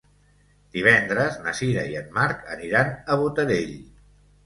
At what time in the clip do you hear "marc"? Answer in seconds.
2.19-2.53